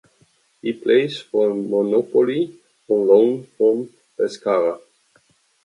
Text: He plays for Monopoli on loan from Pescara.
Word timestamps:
He 0.63 0.73
plays 0.73 1.19
for 1.19 1.49
Monopoli 1.51 2.57
on 2.89 3.05
loan 3.07 3.45
from 3.55 3.93
Pescara. 4.17 4.79